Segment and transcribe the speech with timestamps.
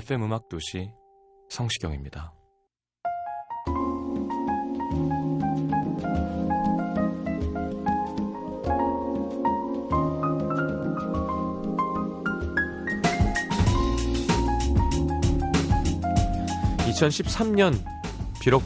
[0.00, 0.90] FM 음악 도시
[1.50, 2.32] 성시경입니다.
[16.88, 17.78] (2013년)
[18.40, 18.62] 비록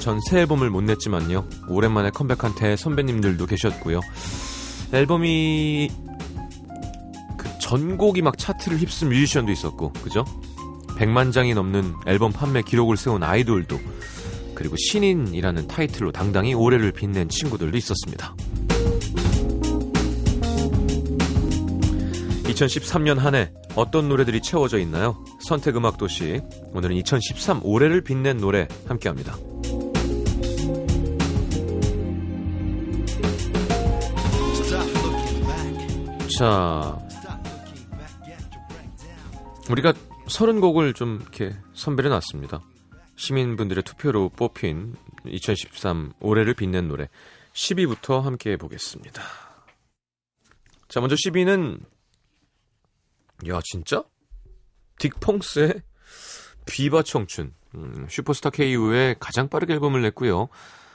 [0.00, 4.00] 전 새 앨범을 못 냈지만요 오랜만에 컴백한 대 선배님들도 계셨고요
[4.92, 5.90] 앨범이
[7.36, 10.24] 그 전곡이 막 차트를 휩쓴 뮤지션도 있었고, 그죠?
[10.96, 13.78] 100만 장이 넘는 앨범 판매 기록을 세운 아이돌도,
[14.54, 18.34] 그리고 신인이라는 타이틀로 당당히 올해를 빛낸 친구들도 있었습니다.
[22.44, 25.22] 2013년 한 해 어떤 노래들이 채워져 있나요?
[25.40, 26.40] 선택 음악 도시.
[26.72, 29.36] 오늘은 2013 올해를 빛낸 노래 함께 합니다.
[36.38, 36.98] 자,
[39.70, 39.92] 우리가
[40.26, 42.60] 30곡을 좀 이렇게 선별해 놨습니다.
[43.16, 47.08] 시민분들의 투표로 뽑힌 2013 올해를 빛낸 노래
[47.54, 49.22] 10위부터 함께 해보겠습니다.
[50.88, 51.80] 자, 먼저 10위는
[53.48, 54.04] 야, 진짜?
[54.98, 55.82] 딕펑스의
[56.66, 57.54] 비바 청춘.
[57.74, 60.48] 음, 슈퍼스타 K 이후에 가장 빠르게 앨범을 냈고요.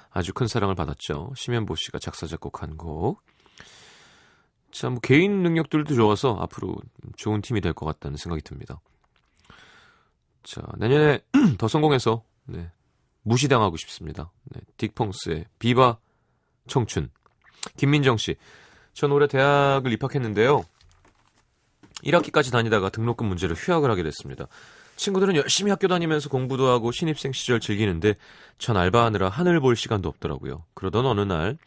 [0.09, 1.34] 아주 큰 사랑을 받았죠.
[1.36, 3.22] 심현보 씨가 작사 작곡한 곡.
[4.72, 6.75] 자, 뭐 개인 능력들도 좋아서 앞으로
[7.18, 8.81] 좋은 팀이 될 것 같다는 생각이 듭니다.
[10.44, 11.19] 자, 내년에
[11.57, 12.69] 더 성공해서 네,
[13.24, 14.31] 무시당하고 싶습니다.
[14.46, 15.97] 네, 딕펑스의 비바
[16.68, 17.09] 청춘.
[17.78, 18.35] 김민정 씨.
[18.94, 20.63] 전 올해 대학을 입학했는데요.
[22.03, 24.47] 1학기까지 다니다가 등록금 문제로 휴학을 하게 됐습니다.
[24.96, 28.16] 친구들은 열심히 학교 다니면서 공부도 하고 신입생 시절 즐기는데
[28.58, 30.66] 전 알바하느라 하늘 볼 시간도 없더라고요.
[30.73, 31.58] 그러던 어느 날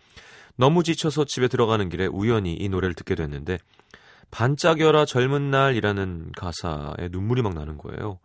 [0.56, 3.58] 너무 지쳐서 집에 들어가는 길에 우연히 이 노래를 듣게 됐는데
[4.30, 8.18] 반짝여라 젊은 날이라는 가사에 눈물이 막 나는 거예요.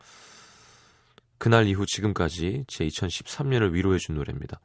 [1.40, 4.60] 그날 이후 지금까지 제 2013년을 위로해준 노래입니다.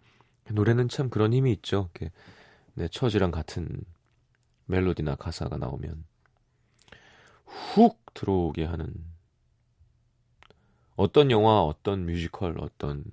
[0.50, 1.88] 노래는 참 그런 힘이 있죠.
[1.94, 2.12] 이렇게
[2.74, 3.80] 내 처지랑 같은
[4.66, 6.04] 멜로디나 가사가 나오면
[7.46, 8.92] 훅 들어오게 하는
[10.96, 13.04] 어떤 영화, 어떤 뮤지컬, 어떤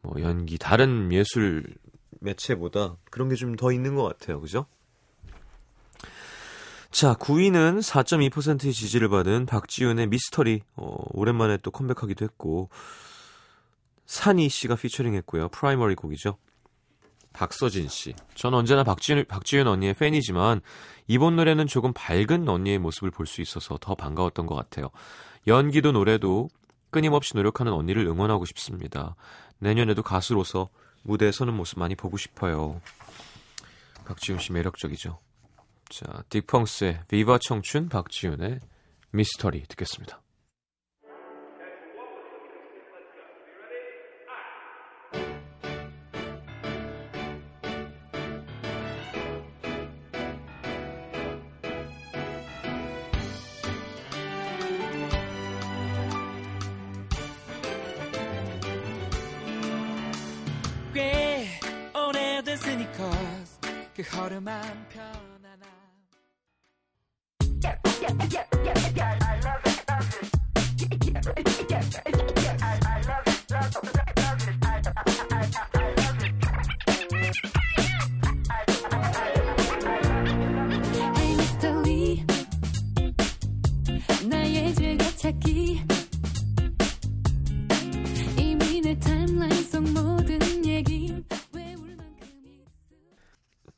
[0.00, 1.74] 뭐 연기, 다른 예술
[2.20, 4.40] 매체보다 그런 게 좀 더 있는 것 같아요.
[4.40, 4.66] 그죠?
[6.92, 10.60] 자, 9위는 4.2%의 지지를 받은 박지윤의 미스터리.
[10.76, 12.68] 어, 오랜만에 또 컴백하기도 했고,
[14.04, 15.48] 산이 씨가 피처링 했고요.
[15.48, 16.36] 프라이머리 곡이죠.
[17.32, 18.14] 박서진 씨.
[18.34, 20.60] 전 언제나 박지윤, 박지윤 언니의 팬이지만,
[21.06, 24.90] 이번 노래는 조금 밝은 언니의 모습을 볼 수 있어서 더 반가웠던 것 같아요.
[25.46, 26.50] 연기도 노래도
[26.90, 29.16] 끊임없이 노력하는 언니를 응원하고 싶습니다.
[29.58, 30.68] 내년에도 가수로서
[31.04, 32.82] 무대에 서는 모습 많이 보고 싶어요.
[34.04, 35.18] 박지윤 씨 매력적이죠.
[35.92, 38.60] 자, 딕펑스의 비바 청춘, 박지윤의
[39.10, 40.22] 미스터리 듣겠습니다.
[63.94, 65.11] 그 허름한 편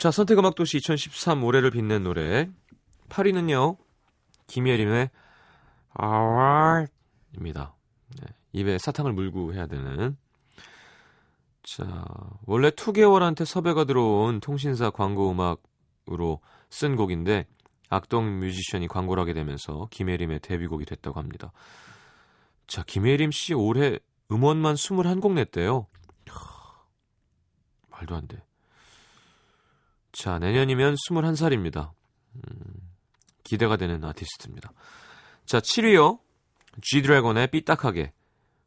[0.05, 2.51] 자, 선택음악 도시 2013 올해를 빛낸 노래.
[3.09, 3.84] 8위는요
[4.47, 5.11] 김예림의
[5.95, 7.75] 아와입니다.
[8.21, 10.17] 네, 입에 사탕을 물고 해야 되는
[11.63, 12.05] 자
[12.45, 15.63] 원래 2개월한테 섭외가 들어온 통신사 광고 음악
[16.09, 17.47] 음악으로 쓴 곡인데
[17.91, 21.53] 악동 뮤지션이 광고를 하게 되면서 김혜림의 데뷔곡이 됐다고 합니다.
[22.67, 23.99] 자, 김혜림 씨 올해
[24.31, 25.87] 음원만 21곡 냈대요.
[27.91, 28.43] 말도 안 돼.
[30.13, 31.93] 자, 내년이면 21살입니다.
[32.37, 32.84] 음,
[33.45, 34.73] 기대가 되는 아티스트입니다.
[35.47, 36.19] 자, 7위요.
[36.83, 38.13] G드래곤의 삐딱하게.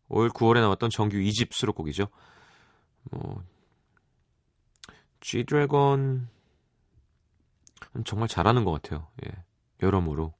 [0.10, 2.08] 올 9월에 나왔던 정규 2집 수록곡이죠.
[3.12, 3.44] 뭐,
[5.20, 6.30] G드래곤,
[8.06, 9.08] 정말 잘하는 것 같아요.
[9.26, 9.32] 예.
[9.82, 10.34] 여러모로.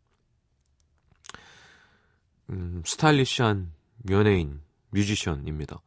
[2.50, 3.74] 음, 스타일리시한
[4.10, 4.62] 연예인,
[4.92, 5.82] 뮤지션입니다.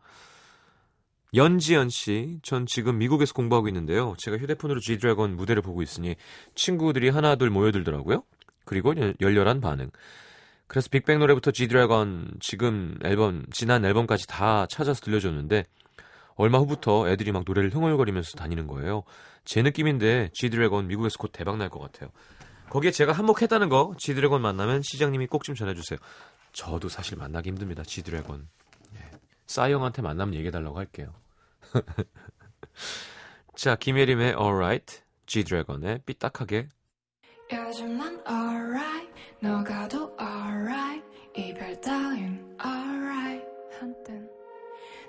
[1.32, 4.14] 연지연 씨, 전 지금 미국에서 공부하고 있는데요.
[4.18, 6.16] 제가 휴대폰으로 G드래곤 무대를 보고 있으니
[6.54, 8.24] 친구들이 하나둘 모여들더라고요.
[8.70, 9.90] 그리고 열렬한 반응.
[10.68, 15.64] 그래서 빅뱅 노래부터 G드래곤 지금 앨범, 지난 앨범까지 다 찾아서 들려줬는데
[16.36, 19.02] 얼마 후부터 애들이 막 노래를 흥얼거리면서 다니는 거예요.
[19.44, 22.10] 제 느낌인데 G드래곤 미국에서 곧 대박 날 것 같아요.
[22.68, 25.98] 거기에 제가 한몫했다는 거 G드래곤 만나면 시장님이 꼭 좀 전해주세요.
[26.52, 27.82] 저도 사실 만나기 힘듭니다.
[27.82, 28.46] G드래곤.
[28.94, 29.00] 예.
[29.48, 31.12] 싸이 형한테 만나면 얘기해달라고 할게요.
[33.56, 36.68] 자, 김예림의 Alright, G드래곤의 삐딱하게
[37.51, 39.09] 요즘 난 alright
[39.39, 41.03] 너가 더 alright
[41.35, 43.45] 이별 따윈 alright
[43.79, 44.29] 한땐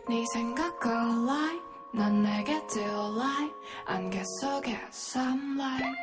[0.09, 1.63] 네 생각 alright
[1.95, 3.55] 난 내게 delight
[3.87, 5.97] 안개 속에 sunlight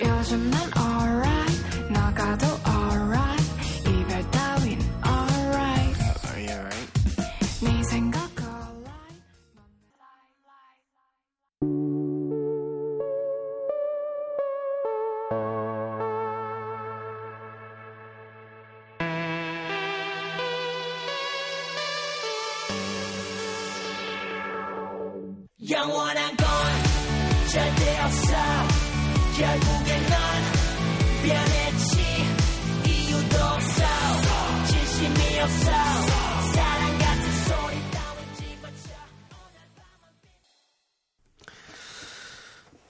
[0.00, 1.15] 요즘 난 alright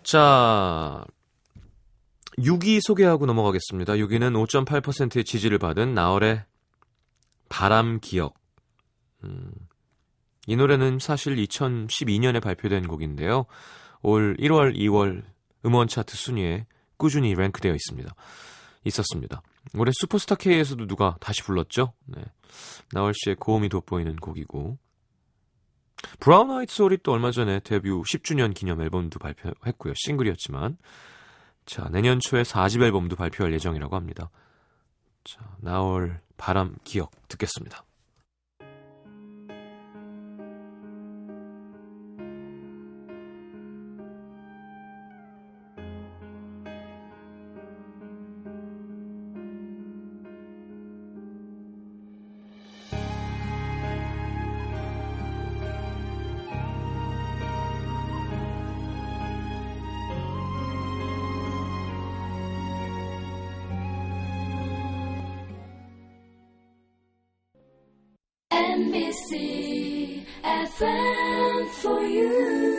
[0.07, 1.03] 자,
[2.37, 3.95] 6위 소개하고 넘어가겠습니다.
[3.95, 6.45] 6위는 5.8%의 지지를 받은 나얼의
[7.49, 8.35] 바람 기억.
[9.25, 9.51] 음,
[10.45, 13.47] 이 노래는 사실 2012년에 발표된 곡인데요.
[14.01, 15.23] 올 1월, 2월
[15.65, 18.15] 음원 차트 순위에 꾸준히 랭크되어 있습니다.
[18.85, 19.41] 있었습니다.
[19.75, 21.91] 올해 슈퍼스타 K에서도 누가 다시 불렀죠?
[22.05, 22.23] 네.
[22.93, 24.77] 나얼 씨의 고음이 돋보이는 곡이고
[26.19, 29.93] 브라운 아이트 소울이 또 얼마 전에 데뷔 10주년 기념 앨범도 발표했고요.
[29.95, 30.77] 싱글이었지만
[31.65, 34.29] 자 내년 초에 4집 앨범도 발표할 예정이라고 합니다.
[35.23, 37.86] 자 나올 바람 기억 듣겠습니다.
[68.77, 72.76] NBC FM for you.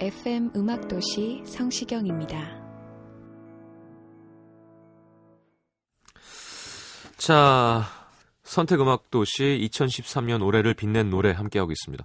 [0.00, 2.58] FM 음악도시 성시경입니다.
[7.18, 7.84] 자
[8.42, 12.02] 선택음악도시 2013년 올해를 빛낸 노래 함께하고 있습니다.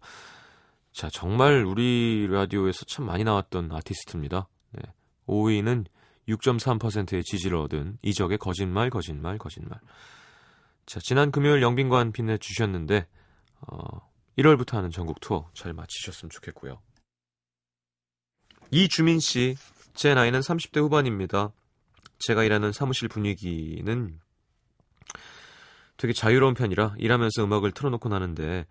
[0.91, 4.49] 자 정말 우리 라디오에서 참 많이 나왔던 아티스트입니다.
[4.71, 4.81] 네.
[5.27, 5.85] 5위는
[6.27, 9.79] 6.3%의 지지를 얻은 이적의 거짓말 거짓말 거짓말.
[10.85, 13.07] 자 지난 금요일 영빈관 빛내 주셨는데
[13.61, 16.81] 어, 1월부터 하는 전국 투어 잘 마치셨으면 좋겠고요.
[18.72, 19.55] 이주민 씨,
[19.93, 21.51] 제 나이는 30대 후반입니다.
[22.19, 24.19] 제가 일하는 사무실 분위기는
[25.98, 28.65] 되게 자유로운 편이라 일하면서 음악을 틀어놓고 나는데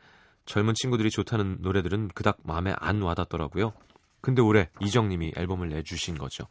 [0.47, 3.73] 젊은 친구들이 좋다는 노래들은 그닥 마음에 안 와닿더라고요.
[4.21, 6.45] 근데 올해 이정님이 앨범을 내주신 거죠.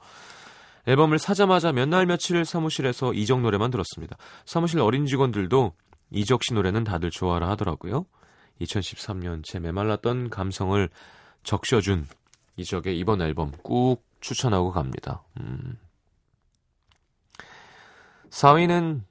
[0.86, 4.18] 앨범을 사자마자 몇 날 며칠 사무실에서 이적 노래만 들었습니다.
[4.46, 5.74] 사무실 어린 직원들도
[6.12, 8.06] 이적 씨 노래는 다들 좋아라 하더라고요.
[8.62, 10.90] 2013년 제 메말랐던 감성을
[11.44, 12.08] 적셔준
[12.56, 15.24] 이적의 이번 앨범 꾹 추천하고 갑니다.
[15.40, 15.78] 음.
[18.30, 19.04] 4위는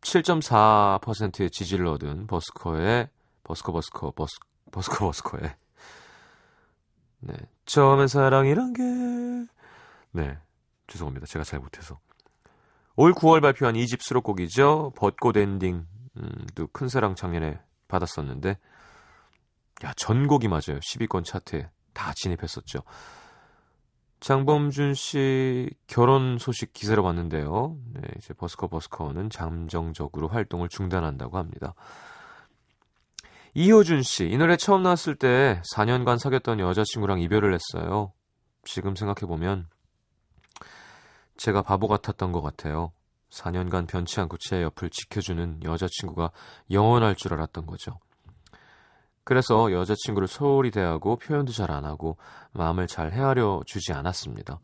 [0.00, 3.08] 7.4%의 지지를 얻은 버스커의
[3.44, 4.38] 버스커 버스커 버스
[4.70, 5.56] 버스커 버스커의.
[7.20, 7.34] 네.
[7.66, 8.82] 처음엔 사랑이란 게.
[10.12, 10.38] 네.
[10.86, 11.26] 죄송합니다.
[11.26, 11.98] 제가 잘 못해서.
[12.96, 14.92] 올 9월 발표한 2집 수록곡이죠.
[14.96, 15.86] 벚꽃 엔딩.
[16.16, 18.58] 음, 또 큰 사랑 작년에 받았었는데.
[19.84, 20.80] 야 전곡이 맞아요.
[20.80, 22.80] 10위권 차트에 다 진입했었죠
[24.20, 27.76] 장범준 씨 결혼 소식 기사로 봤는데요.
[27.92, 31.74] 네, 이제 버스커 버스커는 잠정적으로 활동을 중단한다고 합니다.
[33.54, 38.12] 이효준 씨, 이 노래 처음 나왔을 때 4년간 사귀었던 여자친구랑 이별을 했어요.
[38.64, 39.68] 지금 생각해보면
[41.36, 42.92] 제가 바보 같았던 것 같아요.
[43.30, 46.32] 4년간 변치 않고 제 옆을 지켜주는 여자친구가
[46.70, 48.00] 영원할 줄 알았던 거죠.
[49.28, 52.16] 그래서 여자친구를 소홀히 대하고 표현도 잘 안 하고
[52.52, 54.58] 마음을 잘 헤아려 주지 않았습니다.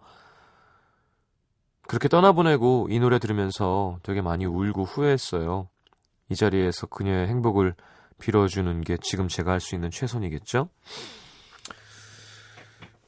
[1.87, 5.69] 그렇게 떠나보내고 이 노래 들으면서 되게 많이 울고 후회했어요.
[6.31, 7.75] 이 자리에서 그녀의 행복을
[8.19, 10.71] 빌어주는 게 지금 제가 할 수 있는 최선이겠죠?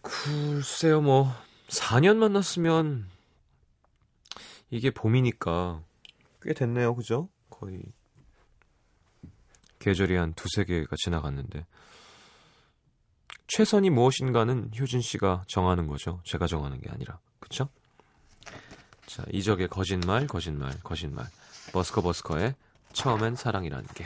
[0.02, 1.32] 글쎄요, 뭐,
[1.68, 3.08] 4년 만났으면
[4.68, 5.80] 이게 봄이니까
[6.42, 7.30] 꽤 됐네요, 그죠?
[7.48, 7.80] 거의
[9.86, 11.64] 계절이 한 두세 개가 지나갔는데
[13.46, 16.20] 최선이 무엇인가는 효진 씨가 정하는 거죠.
[16.24, 17.20] 제가 정하는 게 아니라.
[17.38, 17.68] 그쵸?
[19.06, 21.26] 자, 이적의 거짓말, 거짓말, 거짓말.
[21.72, 22.56] 버스커 버스커의
[22.94, 24.04] 처음엔 사랑이란 게.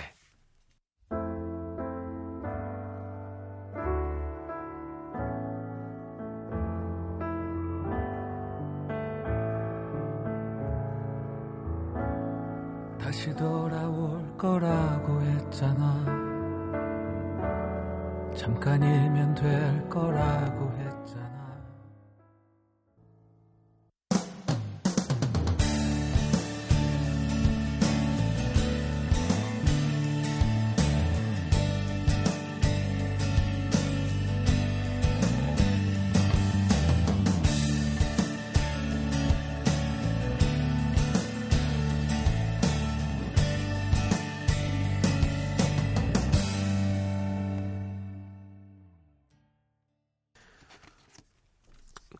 [19.89, 20.70] 거라고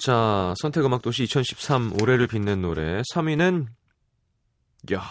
[0.01, 3.67] 자, 선택음악도시 2013 올해를 빛낸 노래 3위는
[4.95, 5.03] 야,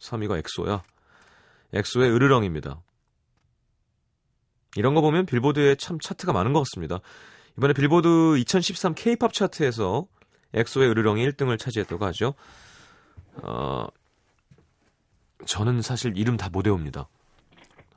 [0.00, 0.82] 3위가 엑소야.
[1.74, 2.80] 엑소의 으르렁입니다.
[4.76, 7.00] 이런 거 보면 빌보드에 참 차트가 많은 것 같습니다.
[7.58, 10.06] 이번에 빌보드 2013 K-팝 차트에서
[10.54, 12.32] 엑소의 으르렁이 1등을 차지했다고 하죠.
[13.42, 13.86] 어,
[15.44, 17.06] 저는 사실 이름 다 못 외웁니다.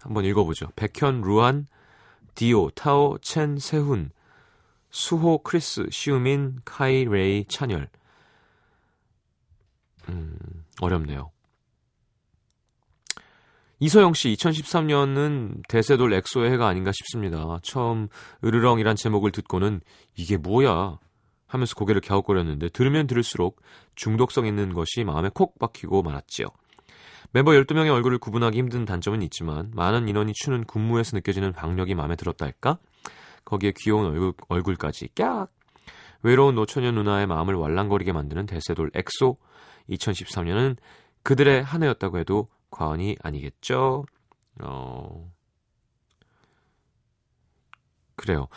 [0.01, 0.67] 한번 읽어보죠.
[0.75, 1.67] 백현, 루안,
[2.35, 4.11] 디오, 타오, 첸, 세훈,
[4.89, 7.89] 수호, 크리스, 시우민, 카이, 레이, 찬열.
[10.09, 10.37] 음,
[10.81, 11.31] 어렵네요.
[13.81, 17.59] 이소영 씨, 2013년은 대세돌 엑소의 해가 아닌가 싶습니다.
[17.63, 18.09] 처음
[18.43, 19.79] 으르렁이란 제목을 듣고는
[20.15, 20.99] 이게 뭐야?
[21.47, 23.61] 하면서 고개를 갸웃거렸는데 들으면 들을수록
[23.95, 26.47] 중독성 있는 것이 마음에 콕 박히고 말았지요.
[27.31, 32.45] 멤버 12명의 얼굴을 구분하기 힘든 단점은 있지만 많은 인원이 추는 군무에서 느껴지는 박력이 마음에 들었다
[32.45, 32.79] 할까?
[33.49, 35.51] 거기에 귀여운 얼굴, 얼굴까지 꺅!
[36.21, 39.37] 외로운 노처녀 누나의 마음을 왈랑거리게 만드는 대세돌 엑소
[39.89, 40.77] 2013년은
[41.23, 44.05] 그들의 한 해였다고 해도 과언이 아니겠죠.
[44.61, 45.31] 어...
[48.15, 48.47] 그래요.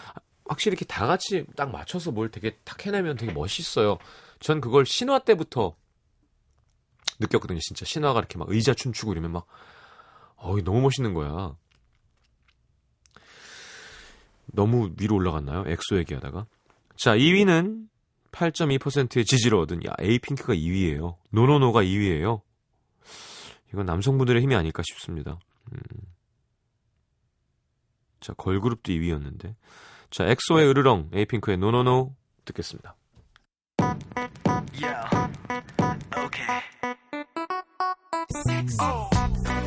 [0.44, 3.98] 확실히 이렇게 다 같이 딱 맞춰서 뭘 되게 탁 해내면 되게 멋있어요.
[4.40, 5.74] 전 그걸 신화 때부터
[7.20, 7.60] 느꼈거든요.
[7.60, 9.46] 진짜 신화가 이렇게 막 의자 춤추고 이러면 막
[10.36, 11.56] 어이 너무 멋있는 거야.
[14.52, 15.64] 너무 위로 올라갔나요?
[15.66, 16.46] 엑소 얘기하다가.
[16.96, 17.88] 자, 2위는
[18.30, 21.16] 8.2%의 지지를 얻은 야, 에이핑크가 2위예요.
[21.30, 22.40] NoNoNo가 2위예요.
[23.72, 25.38] 이건 남성분들의 힘이 아닐까 싶습니다.
[25.72, 25.78] 음.
[28.20, 29.54] 자, 걸그룹도 2위였는데.
[30.10, 32.96] 자, 엑소의 으르렁, 에이핑크의 NoNoNo 듣겠습니다.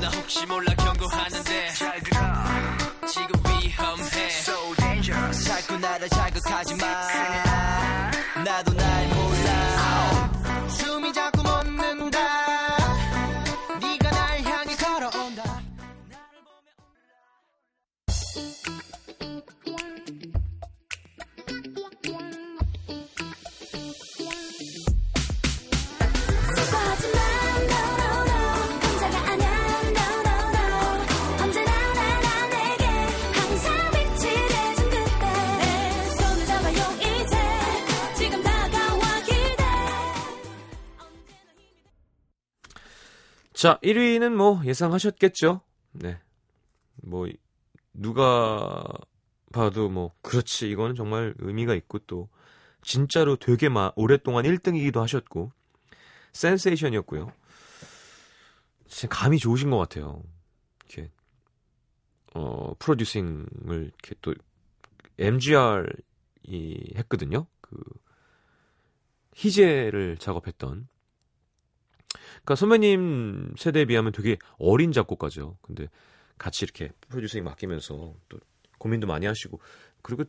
[0.02, 1.45] 나 혹시 몰라 경고하는
[6.86, 7.45] 자
[43.66, 45.60] 자, 1위는 뭐 예상하셨겠죠?
[45.94, 46.20] 네.
[46.98, 47.28] 뭐
[47.94, 48.84] 누가
[49.52, 52.30] 봐도 뭐 그렇지 이거는 정말 의미가 있고 또
[52.84, 55.52] 진짜로 되게 마, 오랫동안 1등이기도 하셨고
[56.34, 57.32] 센세이션이었고요.
[58.88, 60.22] 진짜 감이 좋으신 것 같아요.
[60.86, 61.10] 이렇게
[62.36, 64.36] 어 프로듀싱을 이렇게 또
[65.18, 67.48] MGR이 했거든요.
[67.62, 67.80] 그
[69.36, 70.88] 희재를 작업했던.
[72.46, 75.58] 그러니까 선배님 세대에 비하면 되게 어린 작곡가죠.
[75.62, 75.90] 근데
[76.38, 78.40] 같이 이렇게 프로듀싱 맡기면서 또
[78.78, 79.60] 고민도 많이 하시고
[80.04, 80.24] 그리고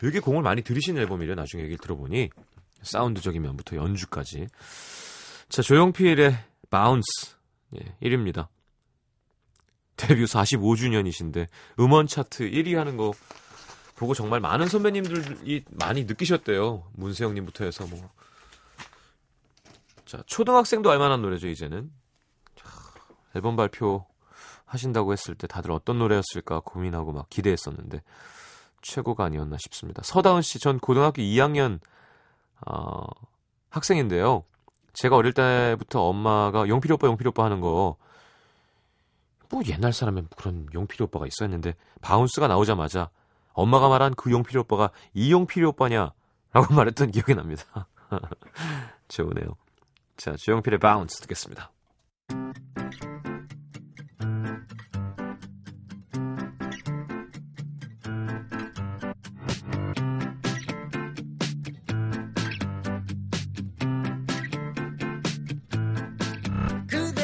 [0.00, 1.36] 되게 공을 많이 들이신 앨범이래요.
[1.36, 2.30] 나중에 얘기를 들어보니
[2.82, 4.48] 사운드적인 면부터 연주까지.
[5.48, 6.36] 자 조용필의
[6.70, 7.36] Bounce
[7.76, 8.48] 예, 1위입니다.
[9.96, 11.46] 데뷔 45주년이신데
[11.78, 13.12] 음원 차트 1위 하는 거
[13.94, 16.90] 보고 정말 많은 선배님들이 많이 느끼셨대요.
[16.94, 18.10] 문세영님부터 해서 뭐.
[20.08, 21.92] 자 초등학생도 알만한 노래죠 이제는.
[22.56, 22.66] 자,
[23.34, 24.06] 앨범 발표
[24.64, 28.02] 하신다고 했을 때 다들 어떤 노래였을까 고민하고 막 기대했었는데
[28.80, 30.00] 최고가 아니었나 싶습니다.
[30.02, 31.78] 서다은 씨, 전 고등학교 2학년
[32.66, 33.04] 어,
[33.68, 34.44] 학생인데요.
[34.94, 37.96] 제가 어릴 때부터 엄마가 용필이 오빠, 용필이 오빠 하는 거,
[39.50, 43.10] 뭐 옛날 사람은 그런 용필이 오빠가 있었는데, Bounce가 나오자마자
[43.52, 46.12] 엄마가 말한 그 용필이 오빠가 이 용필이 오빠냐?
[46.52, 47.88] 라고 말했던 기억이 납니다.
[49.08, 49.56] 좋으네요.
[50.18, 51.70] 자, 조용필의 Bounce 듣겠습니다.
[66.88, 67.14] 그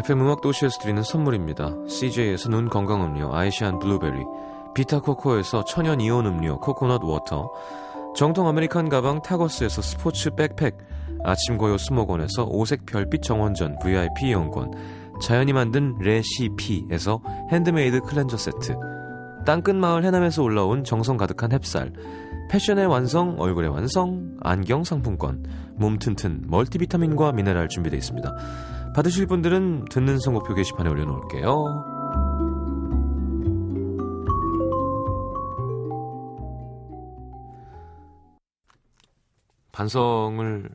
[0.00, 1.74] FM 음악 도시에서 드리는 선물입니다.
[1.86, 4.24] CJ에서 눈 건강 음료 아이시안 블루베리,
[4.74, 7.50] 비타 코코에서 천연 이온 음료 코코넛 water,
[8.16, 10.78] 정통 American 가방 타거스에서 스포츠 백팩,
[11.22, 14.70] 아침 고요 수목원에서 오색 별빛 정원전 VIP 이용권,
[15.20, 17.20] 자연이 만든 레시피에서
[17.52, 18.78] 핸드메이드 클렌저 세트,
[19.44, 21.92] 땅끝 마을 해남에서 올라온 정성 가득한 햅쌀,
[22.48, 25.44] 패션의 완성, 얼굴의 완성, 안경 상품권,
[25.76, 28.34] 몸 튼튼 멀티비타민과 미네랄 준비되어 있습니다.
[28.94, 32.00] 받으실 분들은 듣는 선곡표 게시판에 올려놓을게요.
[39.72, 40.68] 반성을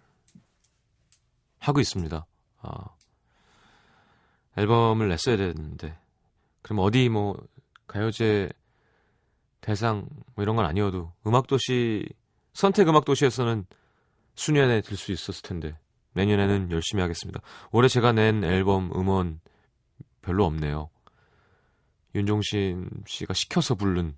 [1.60, 2.26] 하고 있습니다.
[2.62, 2.86] 아,
[4.58, 5.98] 앨범을 냈어야 되는데,
[6.62, 7.38] 그럼 어디 뭐,
[7.88, 8.50] 가요제
[9.62, 12.08] 대상 뭐 이런 건 아니어도, 음악도시,
[12.54, 13.66] 선택 음악도시에서는
[14.36, 15.78] 수년에 들 수 있었을 텐데,
[16.16, 17.42] 내년에는 열심히 하겠습니다.
[17.72, 19.40] 올해 제가 낸 앨범 음원
[20.22, 20.90] 별로 없네요.
[22.16, 24.16] 윤종신 씨가 시켜서 부른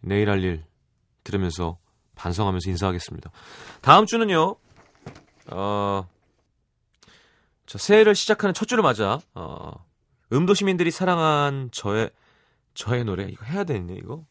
[0.00, 0.64] 내일 할 일
[1.24, 1.78] 들으면서
[2.14, 3.30] 반성하면서 인사하겠습니다.
[3.82, 4.56] 다음 주는요,
[5.50, 6.08] 어,
[7.66, 9.72] 저 새해를 시작하는 첫 주를 맞아, 어,
[10.32, 12.10] 음도 시민들이 사랑한 저의,
[12.74, 14.24] 저의 노래, 이거 해야 되네, 이거.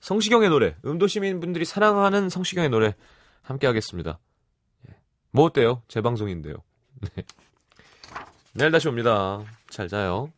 [0.00, 2.94] 성시경의 노래, 음도 시민분들이 사랑하는 성시경의 노래
[3.42, 4.18] 함께 하겠습니다.
[5.30, 5.82] 뭐 어때요?
[5.88, 6.56] 제 방송인데요.
[7.00, 7.22] 네.
[8.54, 9.42] 내일 다시 옵니다.
[9.70, 10.32] 잘 자요.